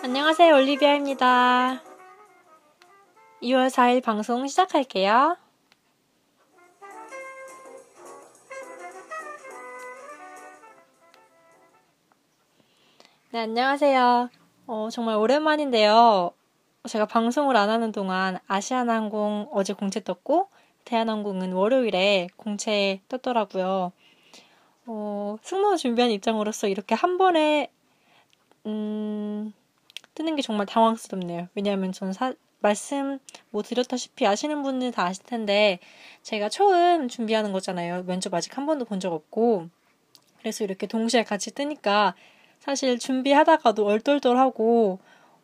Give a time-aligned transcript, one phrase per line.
[0.00, 0.54] 안녕하세요.
[0.54, 1.82] 올리비아입니다.
[3.42, 5.36] 2월 4일 방송 시작할게요.
[13.32, 14.30] 네, 안녕하세요.
[14.68, 16.30] 어, 정말 오랜만인데요.
[16.88, 20.48] 제가 방송을 안 하는 동안 아시아나항공 어제 공채 떴고,
[20.84, 23.90] 대한항공은 월요일에 공채 떴더라고요.
[24.86, 27.72] 어, 승무원 준비한 입장으로서 이렇게 한 번에,
[28.64, 29.52] 음,
[30.18, 31.48] 뜨는 게 정말 당황스럽네요.
[31.54, 35.78] 왜냐하면 전 사, 말씀 뭐 드렸다시피 아시는 분들 다 아실 텐데
[36.24, 38.02] 제가 처음 준비하는 거잖아요.
[38.04, 39.68] 면접 아직 한 번도 본 적 없고
[40.40, 42.16] 그래서 이렇게 동시에 같이 뜨니까
[42.58, 44.98] 사실 준비하다가도 얼떨떨하고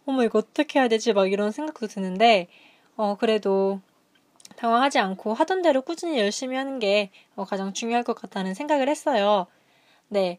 [0.07, 2.49] 어머 이거 어떻게 해야 되지 막 이런 생각도 드는데
[2.97, 3.81] 어 그래도
[4.57, 9.47] 당황하지 않고 하던 대로 꾸준히 열심히 하는 게 어, 가장 중요할 것 같다는 생각을 했어요.
[10.09, 10.39] 네.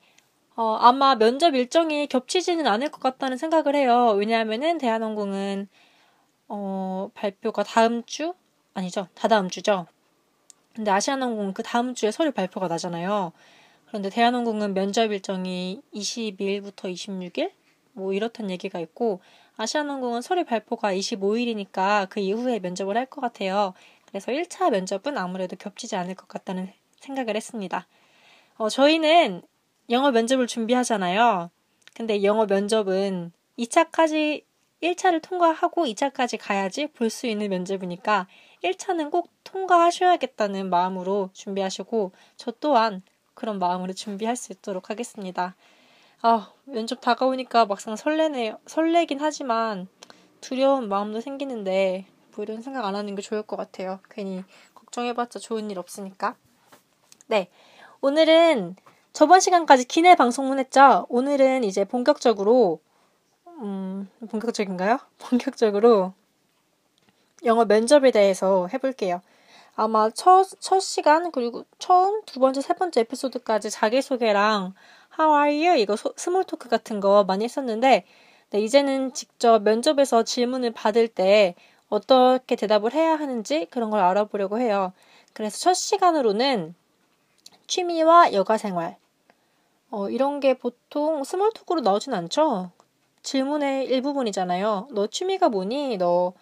[0.55, 4.13] 어, 아마 면접 일정이 겹치지는 않을 것 같다는 생각을 해요.
[4.17, 5.67] 왜냐하면은 대한항공은
[6.49, 8.33] 어, 발표가 다음 주?
[8.73, 9.07] 아니죠.
[9.15, 9.87] 다다음 주죠.
[10.75, 13.33] 근데 아시아나항공은 그 다음 주에 서류 발표가 나잖아요.
[13.87, 17.51] 그런데 대한항공은 면접 일정이 22일부터 26일?
[17.93, 19.21] 뭐 이렇단 얘기가 있고,
[19.57, 23.73] 아시아나항공은 서류 발표가 25일이니까 그 이후에 면접을 할 것 같아요.
[24.07, 27.87] 그래서 1차 면접은 아무래도 겹치지 않을 것 같다는 생각을 했습니다.
[28.57, 29.41] 어, 저희는
[29.89, 31.49] 영어 면접을 준비하잖아요.
[31.93, 34.43] 근데 영어 면접은 2차까지
[34.83, 38.27] 1차를 통과하고 2차까지 가야지 볼 수 있는 면접이니까
[38.63, 43.01] 1차는 꼭 통과하셔야겠다는 마음으로 준비하시고 저 또한
[43.33, 45.55] 그런 마음으로 준비할 수 있도록 하겠습니다.
[46.21, 48.57] 아, 면접 다가오니까 막상 설레네요.
[48.65, 49.87] 설레긴 하지만
[50.41, 53.99] 두려운 마음도 생기는데 뭐 이런 생각 안 하는 게 좋을 것 같아요.
[54.09, 56.35] 괜히 걱정해봤자 좋은 일 없으니까.
[57.27, 57.49] 네.
[58.01, 58.75] 오늘은
[59.15, 61.05] 저번 시간까지 기내 방송문 했죠?
[61.07, 62.81] 오늘은 이제 본격적으로
[63.47, 64.99] 음, 본격적인가요?
[65.19, 66.11] 본격적으로
[67.45, 69.21] 영어 면접에 대해서 해볼게요.
[69.77, 74.73] 아마 첫, 첫 시간, 그리고 처음, 두 번째, 세 번째 에피소드까지 자기소개랑
[75.17, 75.79] How are you?
[75.79, 78.03] 이거 소, small talk 같은 거 많이 했었는데,
[78.49, 81.55] 네, 이제는 직접 면접에서 질문을 받을 때
[81.87, 84.91] 어떻게 대답을 해야 하는지 그런 걸 알아보려고 해요.
[85.31, 86.75] 그래서 첫 시간으로는
[87.67, 88.97] 취미와 여가 생활,
[89.91, 92.71] 어, 이런 게 보통 small talk로 나오진 않죠?
[93.23, 94.89] 질문의 일부분이잖아요.
[94.91, 95.97] 너 취미가 뭐니?
[95.97, 96.33] 너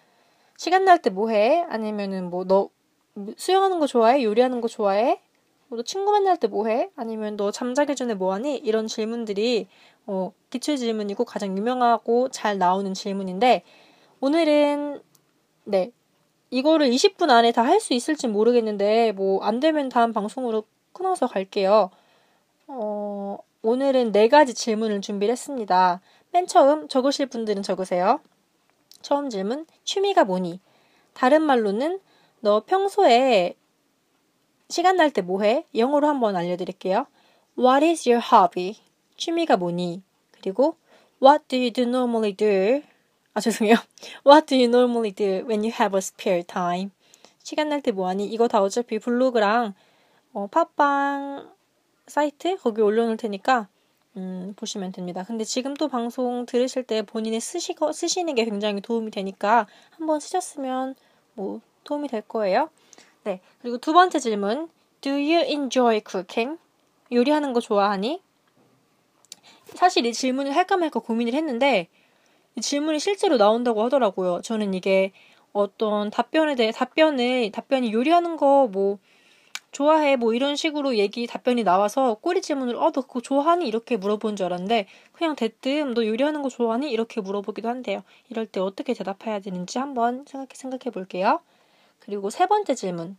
[0.58, 1.62] 시간 날 때 뭐 해?
[1.70, 2.70] 아니면은 뭐 너
[3.38, 4.24] 수영하는 거 좋아해?
[4.24, 5.22] 요리하는 거 좋아해?
[5.70, 6.90] 뭐 너 친구 만날 때 뭐 해?
[6.96, 8.58] 아니면 너 잠자기 전에 뭐 하니?
[8.58, 9.68] 이런 질문들이
[10.08, 13.64] 어, 기출 질문이고 가장 유명하고 잘 나오는 질문인데
[14.22, 15.02] 오늘은
[15.66, 15.92] 네
[16.52, 21.90] 이거를 20분 안에 다 할 수 있을지 모르겠는데 뭐 안 되면 다음 방송으로 끊어서 갈게요.
[22.76, 26.02] 어, 오늘은 네 가지 질문을 준비를 했습니다.
[26.32, 28.20] 맨 처음 적으실 분들은 적으세요.
[29.02, 30.60] 처음 질문, 취미가 뭐니?
[31.14, 32.00] 다른 말로는
[32.40, 33.56] 너 평소에
[34.70, 35.66] 시간 날 때 뭐해?
[35.76, 37.06] 영어로 한번 알려드릴게요.
[37.58, 38.78] What is your hobby?
[39.18, 40.02] 취미가 뭐니?
[40.32, 40.76] 그리고
[41.22, 42.82] What do you do normally do?
[43.36, 43.76] 아 죄송해요.
[44.26, 46.90] What do you normally do when you have a spare time?
[47.44, 48.26] 시간 날 때 뭐하니?
[48.26, 49.76] 이거 다 어차피 블로그랑
[50.34, 51.53] 어, 팟빵
[52.08, 53.68] 사이트 거기 올려놓을 테니까
[54.16, 55.24] 음, 보시면 됩니다.
[55.26, 60.96] 근데 지금 또 방송 들으실 때 본인이 쓰시거, 쓰시는 게 굉장히 도움이 되니까 한번 쓰셨으면
[61.34, 62.70] 뭐 도움이 될 거예요.
[63.24, 63.42] 네.
[63.62, 64.70] 그리고 두 번째 질문.
[65.02, 66.60] Do you enjoy cooking?
[67.12, 68.22] 요리하는 거 좋아하니?
[69.74, 71.88] 사실 이 질문을 할까 말까 고민을 했는데
[72.56, 74.42] 이 질문이 실제로 나온다고 하더라고요.
[74.44, 75.12] 저는 이게
[75.52, 79.00] 어떤 답변에 대해 답변을 답변이 요리하는 거 뭐
[79.74, 84.46] 좋아해 뭐 이런 식으로 얘기 답변이 나와서 꼬리 질문을 어너 그거 좋아하니 이렇게 물어본 줄
[84.46, 88.04] 알았는데 그냥 대뜸 너 요리하는 거 좋아하니 이렇게 물어보기도 한대요.
[88.30, 91.42] 이럴 때 어떻게 대답해야 되는지 한번 생각해 생각해 볼게요.
[92.00, 93.18] 그리고 세 번째 질문.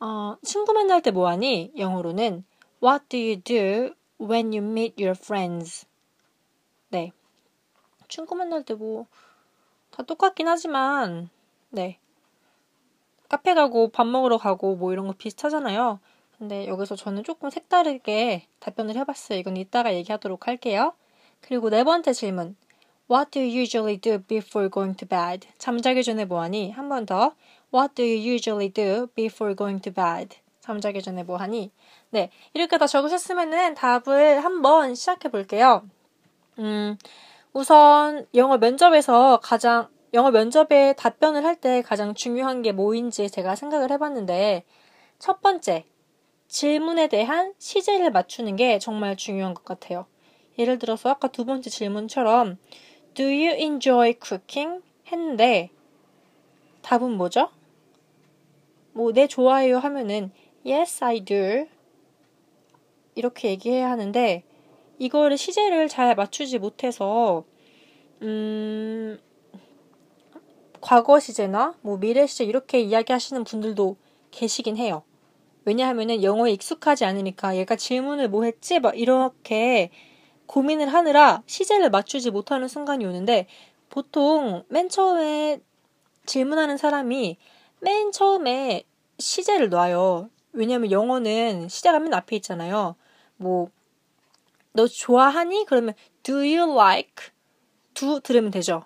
[0.00, 1.72] 어, 친구 만날 때 뭐하니?
[1.76, 2.44] 영어로는
[2.82, 5.86] What do you do when you meet your friends?
[6.88, 7.12] 네.
[8.08, 9.06] 친구 만날 때 뭐
[9.96, 11.30] 다 똑같긴 하지만
[11.70, 11.98] 네.
[13.28, 15.98] 카페 가고 밥 먹으러 가고 뭐 이런 거 비슷하잖아요.
[16.38, 19.38] 근데 여기서 저는 조금 색다르게 답변을 해봤어요.
[19.38, 20.92] 이건 이따가 얘기하도록 할게요.
[21.40, 22.56] 그리고 네 번째 질문.
[23.10, 25.48] What do you usually do before going to bed?
[25.58, 26.72] 잠자기 전에 뭐하니?
[26.72, 27.34] 한 번 더.
[27.72, 30.38] What do you usually do before going to bed?
[30.60, 31.70] 잠자기 전에 뭐하니?
[32.10, 35.84] 네, 이렇게 다 적으셨으면은 답을 한번 시작해 볼게요.
[36.58, 36.98] 음,
[37.52, 43.90] 우선 영어 면접에서 가장 영어 면접에 답변을 할 때 가장 중요한 게 뭐인지 제가 생각을
[43.90, 44.64] 해봤는데,
[45.18, 45.84] 첫 번째,
[46.48, 50.06] 질문에 대한 시제를 맞추는 게 정말 중요한 것 같아요.
[50.58, 52.56] 예를 들어서 아까 두 번째 질문처럼,
[53.12, 54.82] Do you enjoy cooking?
[55.12, 55.68] 했는데
[56.80, 57.50] 답은 뭐죠?
[58.94, 60.32] 뭐, 네, 좋아해요 하면은
[60.64, 61.68] Yes, I do.
[63.14, 64.44] 이렇게 얘기해야 하는데
[64.98, 67.44] 이거를 시제를 잘 맞추지 못해서
[68.22, 69.18] 음,
[70.86, 73.96] 과거 시제나 뭐 미래 시제 이렇게 이야기하시는 분들도
[74.30, 75.02] 계시긴 해요.
[75.64, 78.78] 왜냐하면은 영어에 익숙하지 않으니까 얘가 질문을 뭐 했지?
[78.78, 79.90] 막 이렇게
[80.46, 83.48] 고민을 하느라 시제를 맞추지 못하는 순간이 오는데
[83.88, 85.58] 보통 맨 처음에
[86.24, 87.36] 질문하는 사람이
[87.80, 88.84] 맨 처음에
[89.18, 90.30] 시제를 놔요.
[90.52, 92.94] 왜냐면 영어는 시제가 맨 앞에 있잖아요.
[93.38, 93.70] 뭐,
[94.72, 95.64] 너 좋아하니?
[95.66, 97.32] 그러면 do you like?
[97.94, 98.84] do 들으면 되죠.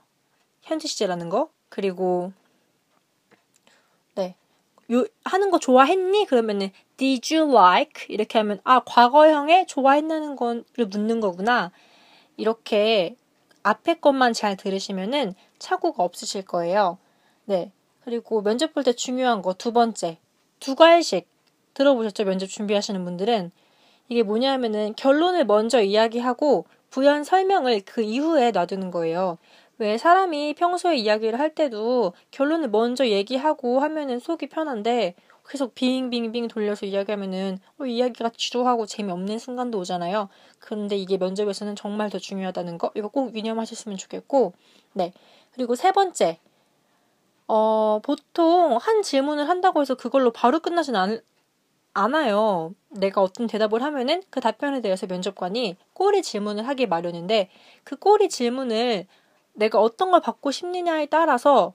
[0.62, 1.50] 현재 시제라는 거.
[1.70, 2.32] 그리고
[4.14, 4.34] 네.
[4.92, 6.26] 요 하는 거 좋아했니?
[6.26, 8.06] 그러면은 did you like?
[8.08, 11.72] 이렇게 하면 아, 과거형에 좋아했냐는 거를 묻는 거구나.
[12.36, 13.16] 이렇게
[13.62, 16.98] 앞에 것만 잘 들으시면은 착오가 없으실 거예요.
[17.46, 17.72] 네.
[18.04, 20.18] 그리고 면접 볼 때 중요한 거 두 번째.
[20.58, 21.26] 두 갈식
[21.74, 22.24] 들어보셨죠?
[22.24, 23.52] 면접 준비하시는 분들은
[24.08, 29.38] 이게 뭐냐면은 결론을 먼저 이야기하고 부연 설명을 그 이후에 놔두는 거예요.
[29.80, 35.14] 왜 사람이 평소에 이야기를 할 때도 결론을 먼저 얘기하고 하면은 속이 편한데
[35.48, 40.28] 계속 빙빙빙 돌려서 이야기하면은 어, 이야기가 지루하고 재미없는 순간도 오잖아요.
[40.58, 44.52] 그런데 이게 면접에서는 정말 더 중요하다는 거 이거 꼭 유념하셨으면 좋겠고
[44.92, 45.14] 네
[45.52, 46.38] 그리고 세 번째
[47.48, 51.20] 어 보통 한 질문을 한다고 해서 그걸로 바로 끝나진 않,
[51.94, 52.74] 않아요.
[52.90, 57.48] 내가 어떤 대답을 하면은 그 답변에 대해서 면접관이 꼬리 질문을 하기 마련인데
[57.82, 59.06] 그 꼬리 질문을
[59.54, 61.74] 내가 어떤 걸 받고 싶느냐에 따라서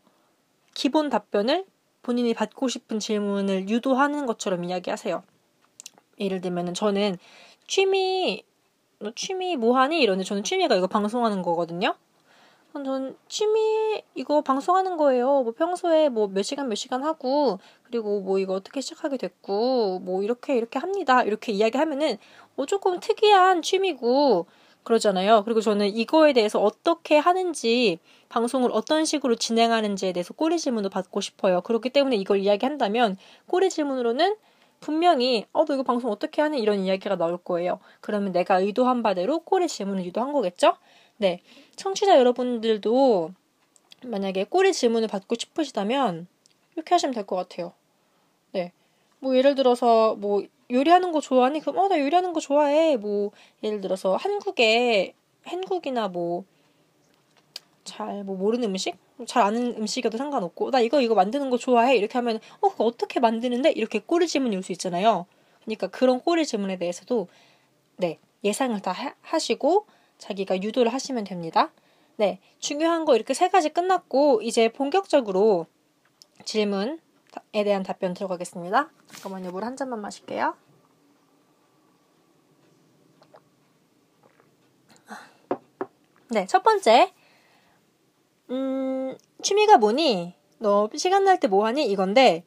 [0.73, 1.65] 기본 답변을
[2.03, 5.23] 본인이 받고 싶은 질문을 유도하는 것처럼 이야기하세요.
[6.19, 7.17] 예를 들면은 저는
[7.67, 8.43] 취미
[8.99, 10.01] 너 취미 뭐 하니?
[10.01, 11.95] 이러는데 저는 취미가 이거 방송하는 거거든요.
[12.73, 15.43] 전 취미 이거 방송하는 거예요.
[15.43, 20.23] 뭐 평소에 뭐 몇 시간 몇 시간 하고 그리고 뭐 이거 어떻게 시작하게 됐고 뭐
[20.23, 21.23] 이렇게 이렇게 합니다.
[21.23, 22.17] 이렇게 이야기하면은
[22.55, 24.45] 뭐 조금 특이한 취미고
[24.85, 25.43] 그러잖아요.
[25.43, 27.99] 그리고 저는 이거에 대해서 어떻게 하는지
[28.29, 31.61] 방송을 어떤 식으로 진행하는지에 대해서 꼬리 질문도 받고 싶어요.
[31.61, 33.17] 그렇기 때문에 이걸 이야기한다면
[33.47, 34.37] 꼬리 질문으로는
[34.81, 37.79] 분명히 어 너 이거 방송 어떻게 하니 이런 이야기가 나올 거예요.
[38.01, 40.77] 그러면 내가 의도한 바대로 꼬리 질문을 유도한 거겠죠?
[41.17, 41.41] 네.
[41.75, 43.31] 청취자 여러분들도
[44.03, 46.27] 만약에 꼬리 질문을 받고 싶으시다면
[46.75, 47.73] 이렇게 하시면 될 것 같아요.
[48.51, 48.71] 네.
[49.19, 51.59] 뭐 예를 들어서 뭐 요리하는 거 좋아하니?
[51.61, 52.97] 그럼 어 나 요리하는 거 좋아해.
[52.97, 53.31] 뭐
[53.63, 55.13] 예를 들어서 한국에
[55.43, 56.43] 한국이나 뭐
[57.83, 58.95] 잘 뭐 모르는 음식?
[59.27, 61.95] 잘 아는 음식이어도 상관없고 나 이거 이거 만드는 거 좋아해.
[61.97, 63.71] 이렇게 하면 어 그거 어떻게 만드는데?
[63.71, 65.25] 이렇게 꼬리 질문이 올 수 있잖아요.
[65.63, 67.27] 그러니까 그런 꼬리 질문에 대해서도
[67.97, 69.85] 네 예상을 다 하, 하시고
[70.17, 71.71] 자기가 유도를 하시면 됩니다.
[72.17, 75.67] 네, 중요한 거 이렇게 세 가지 끝났고 이제 본격적으로
[76.45, 76.99] 질문
[77.53, 78.89] 에 대한 답변 들어가겠습니다.
[79.07, 80.55] 잠깐만요, 물 한 잔만 마실게요.
[86.29, 87.13] 네, 첫 번째.
[88.49, 90.35] 음, 취미가 뭐니?
[90.59, 91.85] 너 시간 날 때 뭐 하니?
[91.89, 92.43] 이건데,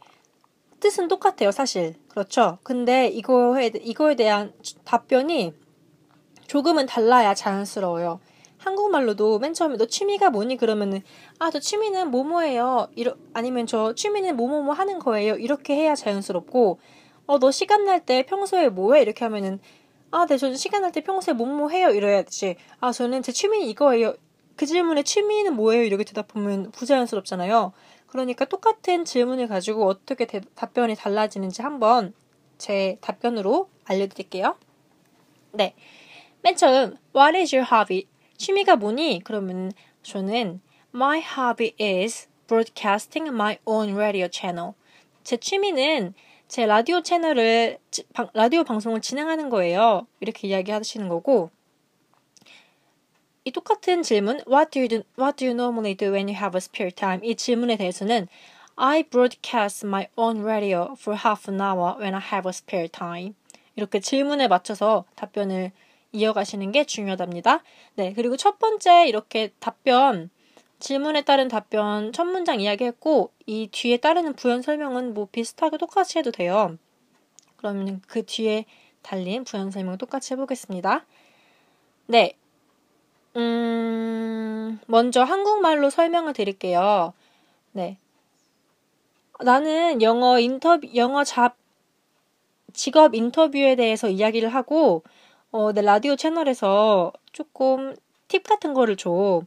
[0.80, 1.94] 뜻은 똑같아요, 사실.
[2.08, 2.58] 그렇죠?
[2.62, 4.52] 근데 이거에, 이거에 대한
[4.84, 5.54] 답변이
[6.46, 8.20] 조금은 달라야 자연스러워요.
[8.58, 11.02] 한국말로도 맨 처음에 너 취미가 뭐니 그러면은
[11.38, 12.88] 아 저 취미는 뭐뭐예요.
[12.96, 15.34] 이러 아니면 저 취미는 뭐뭐뭐 하는 거예요.
[15.36, 16.78] 이렇게 해야 자연스럽고
[17.26, 19.60] 어 너 시간 날 때 평소에 뭐해 이렇게 하면은
[20.10, 22.56] 아, 네, 저는 시간 날 때 평소에 뭐뭐 해요 이래야지.
[22.80, 24.14] 아, 저는 제 취미는 이거예요.
[24.56, 25.82] 그 질문에 취미는 뭐예요?
[25.84, 27.72] 이렇게 대답하면 부자연스럽잖아요.
[28.08, 32.14] 그러니까 똑같은 질문을 가지고 어떻게 대, 답변이 달라지는지 한번
[32.56, 34.56] 제 답변으로 알려드릴게요.
[35.52, 35.74] 네.
[36.42, 38.06] 맨 처음 What is your hobby?
[38.38, 39.20] 취미가 뭐니?
[39.24, 40.60] 그러면 저는
[40.94, 44.72] My hobby is broadcasting my own radio channel.
[45.22, 46.14] 제 취미는
[46.46, 47.78] 제 라디오 채널을
[48.32, 50.06] 라디오 방송을 진행하는 거예요.
[50.20, 51.50] 이렇게 이야기하시는 거고
[53.44, 56.56] 이 똑같은 질문 What do you do, What do you normally do when you have
[56.56, 57.20] a spare time?
[57.22, 58.28] 이 질문에 대해서는
[58.76, 63.34] I broadcast my own radio for half an hour when I have a spare time.
[63.74, 65.72] 이렇게 질문에 맞춰서 답변을
[66.12, 67.62] 이어가시는 게 중요합니다.
[67.96, 70.30] 네, 그리고 첫 번째 이렇게 답변
[70.78, 76.30] 질문에 따른 답변 첫 문장 이야기했고 이 뒤에 따르는 부연 설명은 뭐 비슷하게 똑같이 해도
[76.30, 76.76] 돼요.
[77.56, 78.64] 그러면 그 뒤에
[79.02, 81.04] 달린 부연 설명을 똑같이 해보겠습니다.
[82.06, 82.34] 네.
[83.36, 87.12] 음, 먼저 한국말로 설명을 드릴게요.
[87.72, 87.98] 네.
[89.40, 91.56] 나는 영어 인터뷰, 영어 잡,
[92.72, 95.02] 직업 인터뷰에 대해서 이야기를 하고,
[95.50, 97.94] 어, 내 라디오 채널에서 조금
[98.28, 99.42] 팁 같은 거를 줘.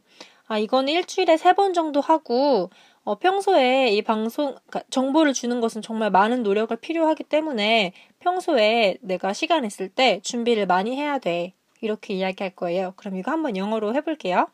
[0.48, 2.70] 아, 이거는 일주일에 세 번 정도 하고,
[3.04, 9.32] 어, 평소에 이 방송, 그러니까 정보를 주는 것은 정말 많은 노력을 필요하기 때문에 평소에 내가
[9.32, 11.52] 시간 있을 때 준비를 많이 해야 돼.
[11.80, 12.92] 이렇게 이야기할 거예요.
[12.96, 14.48] 그럼 이거 한번 영어로 해볼게요.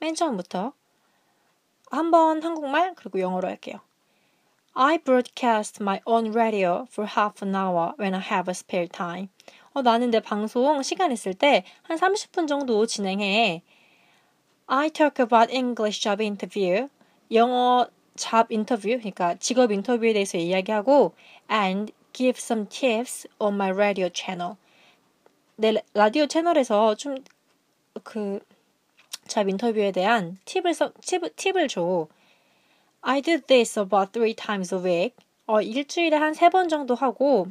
[0.00, 0.72] 맨 처음부터.
[1.90, 3.78] 한번 한국말, 그리고 영어로 할게요.
[4.74, 9.28] I broadcast my own radio for half an hour when I have a spare time.
[9.74, 13.62] 어, 나는 내 방송 시간 있을 때 한 30분 정도 진행해.
[14.66, 16.88] I talk about English job interview.
[17.32, 21.14] 영어 잡 인터뷰, 그러니까 직업 인터뷰에 대해서 이야기하고
[21.50, 24.56] and give some tips on my radio channel.
[25.56, 27.16] 내 라디오 채널에서 좀
[28.04, 28.40] 그
[29.28, 32.08] 잡 인터뷰에 대한 팁을 써, 팁, 팁을 줘.
[33.02, 35.14] I do this about three times a week.
[35.46, 37.46] 어, 일주일에 한 세 번 정도 하고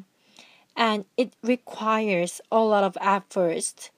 [0.76, 3.92] and it requires a lot of efforts,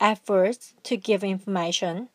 [0.00, 2.08] efforts to give information.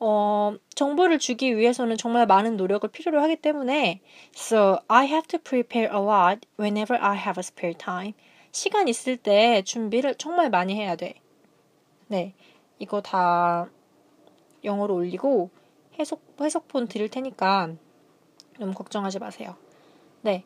[0.00, 4.00] 어, 정보를 주기 위해서는 정말 많은 노력을 필요로 하기 때문에
[4.34, 8.14] so I have to prepare a lot whenever I have a spare time.
[8.52, 11.14] 시간 있을 때 준비를 정말 많이 해야 돼.
[12.06, 12.34] 네.
[12.78, 13.68] 이거 다
[14.62, 15.50] 영어로 올리고
[15.98, 17.74] 해석 해석본 드릴 테니까
[18.58, 19.56] 너무 걱정하지 마세요.
[20.22, 20.44] 네.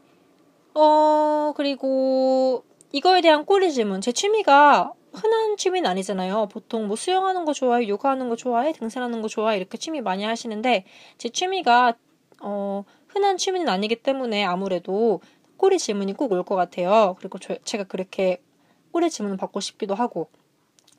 [0.75, 4.01] 어, 그리고 이거에 대한 꼬리 질문.
[4.01, 6.49] 제 취미가 흔한 취미는 아니잖아요.
[6.49, 10.85] 보통 뭐 수영하는 거 좋아해, 요가하는 거 좋아해, 등산하는 거 좋아해 이렇게 취미 많이 하시는데
[11.19, 11.95] 제 취미가
[12.41, 15.21] 어, 흔한 취미는 아니기 때문에 아무래도
[15.57, 17.17] 꼬리 질문이 꼭 올 것 같아요.
[17.19, 18.43] 그리고 저, 제가 그렇게
[18.91, 20.29] 꼬리 질문을 받고 싶기도 하고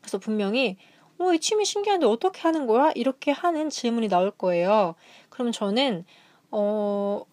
[0.02, 0.78] 그래서 분명히
[1.20, 2.92] 어, 이 취미 신기한데 어떻게 하는 거야?
[2.96, 4.96] 이렇게 하는 질문이 나올 거예요.
[5.30, 6.06] 그럼 저는
[6.52, 7.24] 어,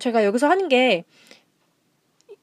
[0.00, 1.04] 제가 여기서 하는 게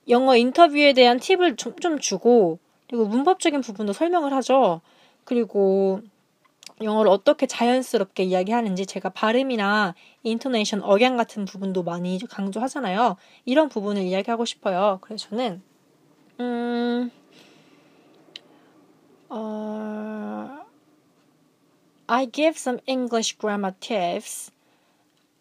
[0.10, 4.81] 영어 인터뷰에 대한 팁을 좀, 좀 주고 그리고 문법적인 부분도 설명을 하죠.
[5.24, 6.01] 그리고
[6.81, 13.17] 영어를 어떻게 자연스럽게 이야기하는지 제가 발음이나 인토네이션, 억양 같은 부분도 많이 강조하잖아요.
[13.46, 14.98] 이런 부분을 이야기하고 싶어요.
[15.01, 15.62] 그래서 저는
[16.39, 17.12] 음,
[19.29, 20.65] 어,
[22.08, 24.51] I give some English grammar tips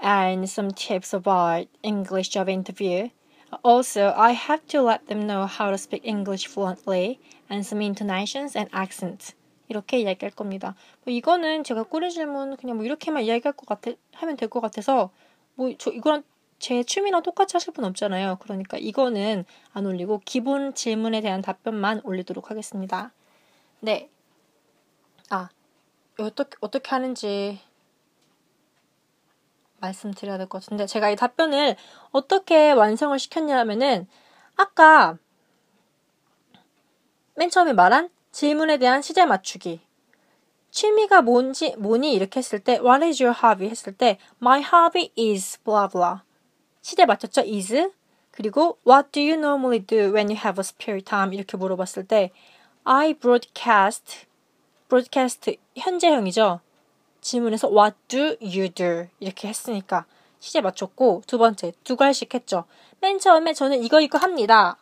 [0.02, 3.10] and some tips about English job interview.
[3.62, 7.18] Also, I have to let them know how to speak English fluently
[7.50, 9.34] and some intonations and accents.
[9.68, 10.74] 이렇게 이야기할 겁니다.
[11.04, 15.10] 뭐 이거는 제가 꾸린 질문 그냥 뭐 이렇게만 이야기할 것 같아 하면 될 것 같아서
[15.54, 16.24] 뭐 저 이거랑
[16.58, 18.36] 제 취미랑 똑같이 하실 분 없잖아요.
[18.40, 23.12] 그러니까 이거는 안 올리고 기본 질문에 대한 답변만 올리도록 하겠습니다.
[23.80, 24.10] 네.
[25.30, 25.48] 아,
[26.18, 27.60] 어떻게 어떻게 하는지
[29.80, 31.76] 말씀드려야 될 것 같은데 제가 이 답변을
[32.12, 34.06] 어떻게 완성을 시켰냐면은
[34.56, 35.16] 아까
[37.34, 39.80] 맨 처음에 말한 질문에 대한 시제 맞추기
[40.70, 45.58] 취미가 뭔지 뭐니 이렇게 했을 때 What is your hobby 했을 때 My hobby is
[45.64, 46.20] blah blah
[46.82, 47.90] 시제 맞췄죠 is
[48.30, 52.30] 그리고 What do you normally do when you have a spare time 이렇게 물어봤을 때
[52.84, 54.26] I broadcast
[54.88, 56.60] broadcast 현재형이죠
[57.20, 59.06] 질문에서 What do you do?
[59.20, 60.06] 이렇게 했으니까
[60.38, 62.64] 시제 맞췄고 두 번째 두 갈씩 했죠.
[63.00, 64.76] 맨 처음에 저는 이거 이거 합니다.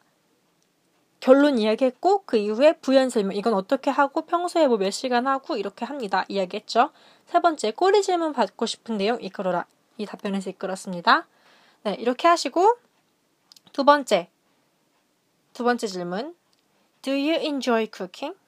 [1.21, 5.85] 결론 이야기했고 그 이후에 부연 설명 이건 어떻게 하고 평소에 뭐 몇 시간 하고 이렇게
[5.85, 6.25] 합니다.
[6.29, 6.91] 이야기했죠.
[7.27, 9.67] 세 번째 꼬리 질문 받고 싶은 내용 이끌어라.
[9.97, 11.27] 이 답변에서 이끌었습니다.
[11.83, 12.77] 네, 이렇게 하시고
[13.73, 14.31] 두 번째
[15.53, 16.37] 두 번째 질문
[17.03, 18.39] Do you enjoy cooking?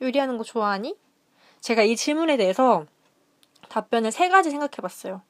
[0.00, 0.96] 요리하는 거 좋아하니?
[1.66, 2.86] 제가 이 질문에 대해서
[3.70, 5.22] 답변을 세 가지 생각해 봤어요.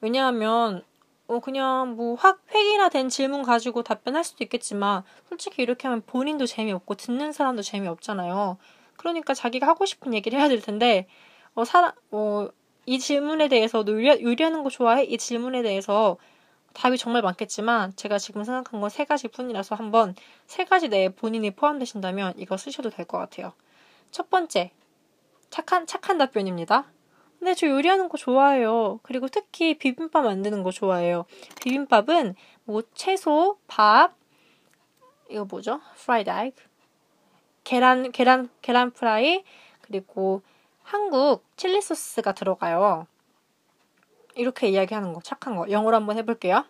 [0.00, 0.82] 왜냐하면,
[1.26, 6.46] 어, 그냥 뭐 확 획일화 된 질문 가지고 답변할 수도 있겠지만, 솔직히 이렇게 하면 본인도
[6.46, 8.56] 재미없고 듣는 사람도 재미없잖아요.
[8.96, 11.06] 그러니까 자기가 하고 싶은 얘기를 해야 될 텐데,
[11.54, 12.48] 어, 사람, 어,
[12.86, 15.04] 이 질문에 대해서 너 요리, 요리하는 거 좋아해?
[15.04, 16.16] 이 질문에 대해서
[16.72, 20.14] 답이 정말 많겠지만 제가 지금 생각한 건 세 가지 뿐이라서 한번
[20.46, 23.52] 세 가지 내에 본인이 포함되신다면 이거 쓰셔도 될 것 같아요.
[24.10, 24.72] 첫 번째,
[25.54, 26.84] 착한, 착한 답변입니다.
[27.38, 28.98] 근데 저 요리하는 거 좋아해요.
[29.04, 31.26] 그리고 특히 비빔밥 만드는 거 좋아해요.
[31.62, 32.34] 비빔밥은
[32.64, 34.16] 뭐 채소, 밥,
[35.30, 35.80] 이거 뭐죠?
[35.94, 36.60] fried egg.
[37.62, 39.44] 계란, 계란, 계란 프라이,
[39.80, 40.42] 그리고
[40.82, 43.06] 한국 칠리 소스가 들어가요.
[44.34, 45.70] 이렇게 이야기하는 거, 착한 거.
[45.70, 46.64] 영어로 한번 해볼게요.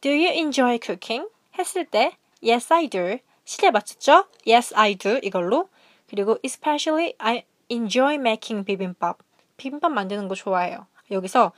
[0.00, 1.28] Do you enjoy cooking?
[1.58, 3.18] 했을 때, Yes, I do.
[3.44, 4.26] 시제 맞췄죠?
[4.46, 5.18] Yes, I do.
[5.24, 5.68] 이걸로.
[6.08, 9.18] 그리고 especially I enjoy making 비빔밥.
[9.56, 10.86] 비빔밥 만드는 거 좋아해요.
[11.10, 11.52] 여기서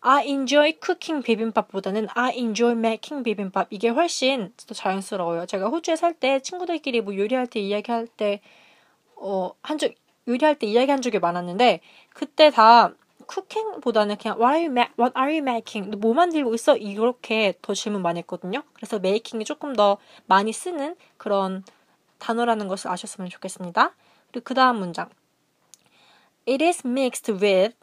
[0.00, 3.68] I enjoy cooking 비빔밥보다는 I enjoy making 비빔밥.
[3.70, 5.46] 이게 훨씬 더 자연스러워요.
[5.46, 8.40] 제가 호주에 살 때 친구들끼리 뭐 요리할 때 이야기할 때,
[9.16, 9.92] 어, 한 적,
[10.28, 11.80] 요리할 때 이야기한 적이 많았는데
[12.14, 12.92] 그때 다
[13.26, 15.96] 쿠킹보다는 그냥 what are you, ma- what are you making?
[15.96, 16.76] 너뭐 만들고 있어?
[16.76, 18.62] 이렇게 더 질문 많이 했거든요.
[18.72, 21.64] 그래서 making이 조금 더 많이 쓰는 그런
[22.18, 23.94] 단어라는 것을 아셨으면 좋겠습니다.
[24.32, 25.08] 그리고 그 다음 문장.
[26.46, 27.74] It is mixed with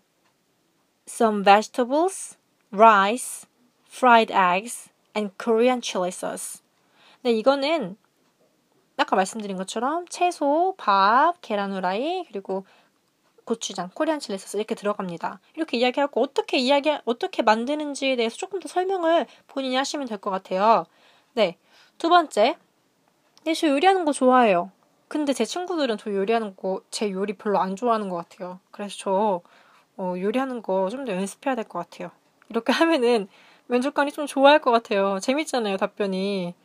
[1.05, 2.37] some vegetables,
[2.71, 3.45] rice,
[3.89, 6.61] fried eggs, and Korean chili sauce.
[7.23, 7.97] 네, 이거는
[8.97, 12.65] 아까 말씀드린 것처럼 채소, 밥, 계란 후라이, 그리고
[13.45, 15.39] 고추장, 코리안 칠리 소스 이렇게 들어갑니다.
[15.55, 20.85] 이렇게 이야기하고 어떻게 이야기 어떻게 만드는지에 대해서 조금 더 설명을 본인이 하시면 될 것 같아요.
[21.33, 21.57] 네.
[21.97, 22.57] 두 번째.
[23.45, 24.71] 네, 저 요리하는 거 좋아해요.
[25.09, 28.59] 근데 제 친구들은 저 요리하는 거, 제 요리 별로 안 좋아하는 것 같아요.
[28.71, 29.41] 그래서 저
[29.97, 32.11] 어, 요리하는 거 좀 더 연습해야 될 것 같아요.
[32.49, 33.27] 이렇게 하면은
[33.67, 35.19] 면접관이 좀 좋아할 것 같아요.
[35.21, 36.55] 재밌잖아요, 답변이.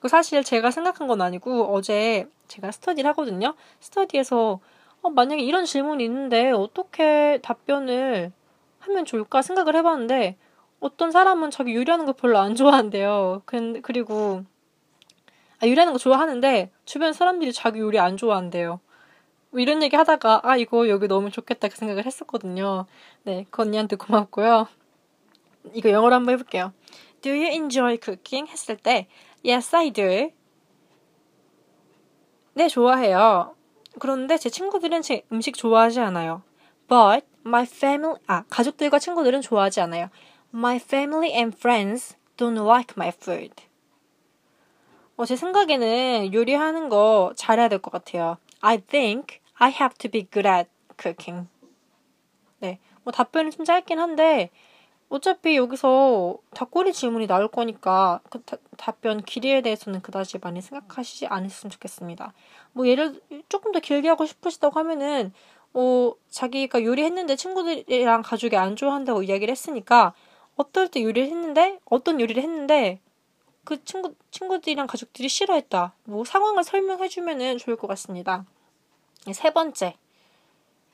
[0.00, 3.54] 그 사실 제가 생각한 건 아니고 어제 제가 스터디를 하거든요.
[3.80, 4.60] 스터디에서
[5.02, 8.32] 어, 만약에 이런 질문이 있는데 어떻게 답변을
[8.80, 10.36] 하면 좋을까 생각을 해봤는데
[10.80, 13.42] 어떤 사람은 자기 요리하는 거 별로 안 좋아한대요.
[13.46, 14.44] 그, 그리고
[15.60, 18.80] 아, 요리하는 거 좋아하는데 주변 사람들이 자기 요리 안 좋아한대요.
[19.50, 22.86] 뭐 이런 얘기 하다가 아 이거 여기 너무 좋겠다 그 생각을 했었거든요.
[23.22, 24.68] 네, 그 언니한테 고맙고요.
[25.72, 26.72] 이거 영어로 한번 해볼게요.
[27.22, 28.50] Do you enjoy cooking?
[28.50, 29.08] 했을 때
[29.44, 30.30] Yes, I do.
[32.54, 33.54] 네, 좋아해요.
[33.98, 36.42] 그런데 제 친구들은 제 음식 좋아하지 않아요.
[36.88, 40.08] But my family, 아, 가족들과 친구들은 좋아하지 않아요.
[40.52, 43.54] My family and friends don't like my food.
[45.16, 48.36] 어, 제 생각에는 요리하는 거 잘해야 될 것 같아요.
[48.60, 50.68] I think I have to be good at
[51.00, 51.48] cooking.
[52.60, 52.78] 네.
[53.04, 54.50] 뭐 답변이 좀 짧긴 한데,
[55.08, 61.70] 어차피 여기서 닭꼬리 질문이 나올 거니까 그 다, 답변 길이에 대해서는 그다지 많이 생각하시지 않으셨으면
[61.70, 62.32] 좋겠습니다.
[62.72, 65.32] 뭐 예를 조금 더 길게 하고 싶으시다고 하면은
[65.72, 70.12] 뭐 자기가 요리했는데 친구들이랑 가족이 안 좋아한다고 이야기를 했으니까
[70.56, 72.98] 어떨 때 요리를 했는데 어떤 요리를 했는데
[73.66, 75.92] 그 친구 친구들이랑 가족들이 싫어했다.
[76.04, 78.46] 뭐 상황을 설명해 주면은 좋을 것 같습니다.
[79.34, 79.96] 세 번째.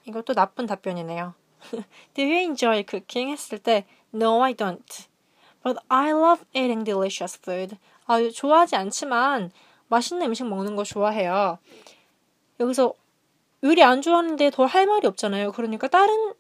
[0.06, 1.34] 이것도 나쁜 답변이네요.
[2.14, 3.30] Do you enjoy cooking?
[3.30, 5.06] 했을 때 No, I don't.
[5.62, 7.76] But I love eating delicious food.
[8.06, 9.52] 아, 좋아하지 않지만
[9.88, 11.58] 맛있는 음식 먹는 거 좋아해요.
[12.58, 12.94] 여기서
[13.62, 15.52] 요리 안 좋아하는데 더 할 말이 없잖아요.
[15.52, 16.32] 그러니까 다른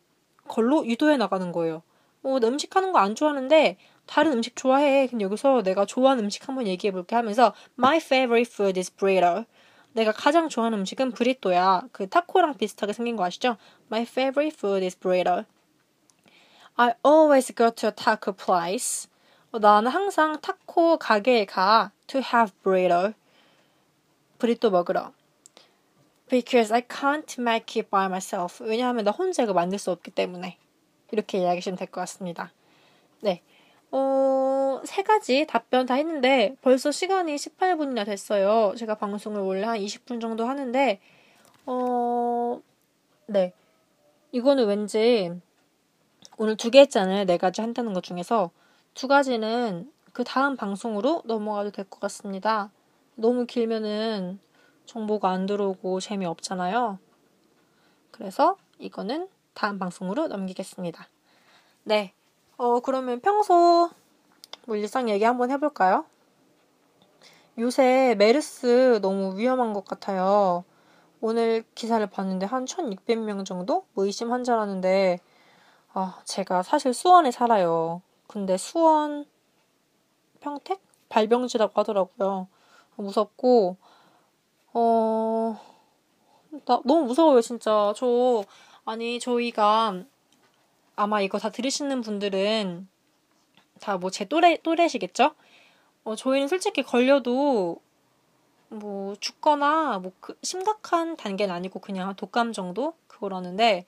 [0.48, 1.82] 걸로 유도해 나가는 거예요.
[2.22, 5.06] 뭐 음식 하는 거 안 좋아하는데 다른 음식 좋아해.
[5.06, 9.44] 근데 여기서 내가 좋아하는 음식 한번 얘기해 볼게 하면서 My favorite food is burrito.
[9.92, 11.82] 내가 가장 좋아하는 음식은 브리또야.
[11.92, 13.56] 그 타코랑 비슷하게 생긴 거 아시죠?
[13.90, 15.44] My favorite food is burrito.
[16.76, 19.08] I always go to a taco place.
[19.52, 23.12] 어, 나는 항상 타코 가게에 가 to have burrito.
[24.38, 25.12] 브리또 먹으러.
[26.30, 28.64] Because I can't make it by myself.
[28.64, 30.56] 왜냐하면 나 혼자 이거 만들 수 없기 때문에.
[31.10, 32.50] 이렇게 이야기하시면 될 것 같습니다.
[33.20, 33.42] 네.
[33.92, 38.74] 어, 세 가지 답변 다 했는데 벌써 시간이 18분이나 됐어요.
[38.76, 41.00] 제가 방송을 원래 한 20분 정도 하는데,
[41.66, 42.60] 어,
[43.26, 43.52] 네.
[44.32, 45.30] 이거는 왠지
[46.38, 47.26] 오늘 두 개 했잖아요.
[47.26, 48.50] 네 가지 한다는 것 중에서
[48.94, 52.70] 두 가지는 그 다음 방송으로 넘어가도 될 것 같습니다.
[53.14, 54.40] 너무 길면은
[54.86, 56.98] 정보가 안 들어오고 재미없잖아요.
[58.10, 61.08] 그래서 이거는 다음 방송으로 넘기겠습니다.
[61.84, 62.12] 네.
[62.62, 63.90] 어, 그러면 평소
[64.68, 66.04] 뭐 일상 얘기 한번 해볼까요?
[67.58, 70.62] 요새 메르스 너무 위험한 것 같아요.
[71.20, 73.84] 오늘 기사를 봤는데 한 1600명 정도?
[73.94, 75.18] 뭐 의심 환자라는데
[75.92, 78.00] 아, 제가 사실 수원에 살아요.
[78.28, 79.26] 근데 수원
[80.38, 80.80] 평택?
[81.08, 82.46] 발병지라고 하더라고요.
[82.94, 83.76] 무섭고,
[84.72, 85.60] 어,
[86.64, 87.92] 나 너무 무서워요, 진짜.
[87.96, 88.44] 저,
[88.84, 90.04] 아니, 저희가
[91.02, 92.88] 아마 이거 다 들으시는 분들은
[93.80, 95.34] 다 뭐 제 또래, 또래시겠죠?
[96.04, 97.78] 어, 저희는 솔직히 걸려도
[98.68, 102.94] 뭐 죽거나 뭐 그 심각한 단계는 아니고 그냥 독감 정도?
[103.08, 103.86] 그거라는데,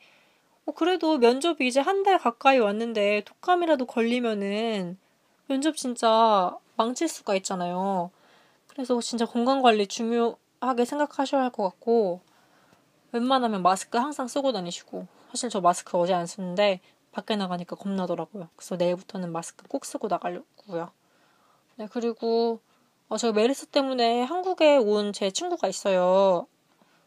[0.67, 4.99] 어, 그래도 면접이 이제 한 달 가까이 왔는데 독감이라도 걸리면은
[5.49, 8.11] 면접 진짜 망칠 수가 있잖아요.
[8.69, 12.21] 그래서 진짜 건강 관리 중요하게 생각하셔야 할 것 같고
[13.13, 16.81] 웬만하면 마스크 항상 쓰고 다니시고 사실 저 마스크 어제 안 쓰는데
[17.15, 18.49] 밖에 나가니까 겁나더라고요.
[18.57, 20.91] 그래서 내일부터는 마스크 꼭 쓰고 나가려고요.
[21.77, 22.61] 네, 그리고
[23.09, 26.47] 어, 제가 메르스 때문에 한국에 온 제 친구가 있어요.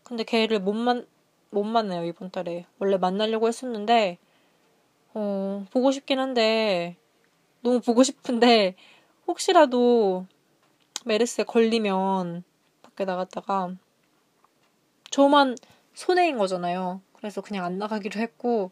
[0.04, 1.06] 근데 걔를 못 만,
[1.50, 2.66] 못 만나요, 이번 달에.
[2.80, 4.18] 원래 만나려고 했었는데,
[5.14, 6.96] 어, 보고 싶긴 한데,
[7.62, 8.76] 너무 보고 싶은데,
[9.28, 10.26] 혹시라도
[11.06, 12.44] 메르스에 걸리면
[12.84, 13.74] 밖에 나갔다가,
[15.10, 15.56] 저만
[15.94, 17.02] 손해인 거잖아요.
[17.14, 18.72] 그래서 그냥 안 나가기로 했고,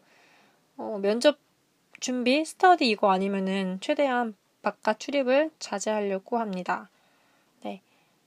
[0.78, 1.38] 어, 면접
[2.00, 6.90] 준비, 스터디 이거 아니면은 최대한 바깥 출입을 자제하려고 합니다.
[7.62, 7.80] 네.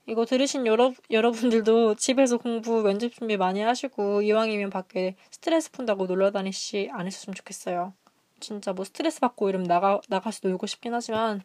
[0.08, 6.32] 이거 들으신 여러, 여러분들도 집에서 공부, 면접 준비 많이 하시고, 이왕이면 밖에 스트레스 푼다고 놀러
[6.32, 7.94] 다니시 않으셨으면 좋겠어요.
[8.40, 11.44] 진짜 뭐 스트레스 받고 이러면 나가, 나가서 놀고 싶긴 하지만,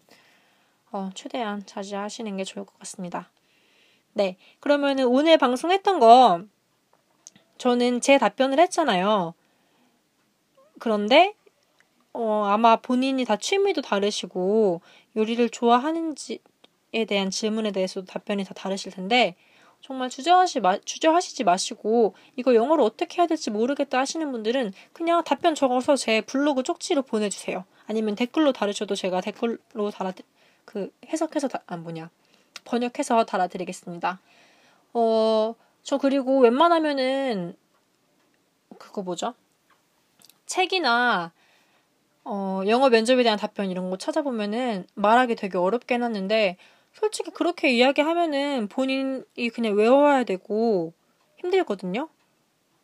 [0.91, 3.31] 어, 최대한 자제하시는 게 좋을 것 같습니다.
[4.15, 4.37] 네.
[4.61, 6.45] 그러면은 오늘 방송했던 거,
[7.59, 9.35] 저는 제 답변을 했잖아요.
[10.85, 11.35] 그런데,
[12.13, 14.83] 어, 아마 본인이 다 취미도 다르시고,
[15.17, 19.35] 요리를 좋아하는지에 대한 질문에 대해서도 답변이 다 다르실 텐데,
[19.81, 25.55] 정말 주저하시, 마, 주저하시지 마시고, 이거 영어로 어떻게 해야 될지 모르겠다 하시는 분들은 그냥 답변
[25.55, 27.65] 적어서 제 블로그 쪽지로 보내주세요.
[27.87, 30.13] 아니면 댓글로 달으셔도 제가 댓글로 달아,
[30.67, 32.11] 그, 해석해서, 다, 아, 뭐냐.
[32.67, 34.21] 번역해서 달아드리겠습니다.
[34.93, 37.57] 어, 저 그리고 웬만하면은,
[38.79, 39.33] 그거 뭐죠?
[40.47, 41.33] 책이나,
[42.25, 46.57] 어, 영어 면접에 대한 답변 이런 거 찾아보면은 말하기 되게 어렵게 해놨는데,
[46.93, 50.93] 솔직히 그렇게 이야기하면은 본인이 그냥 외워야 되고
[51.39, 52.09] 힘들거든요?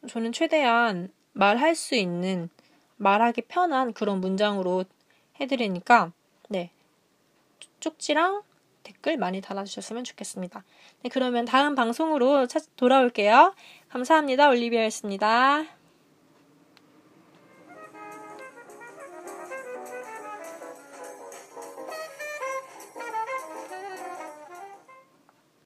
[0.08, 2.50] 저는 최대한 말할 수 있는,
[2.96, 4.84] 말하기 편한 그런 문장으로
[5.40, 6.12] 해드리니까,
[6.48, 6.70] 네.
[7.80, 8.42] 쪽지랑
[8.82, 10.64] 댓글 많이 달아주셨으면 좋겠습니다.
[11.02, 12.46] 네, 그러면 다음 방송으로
[12.76, 13.54] 돌아올게요.
[13.88, 14.48] 감사합니다.
[14.48, 15.79] 올리비아였습니다.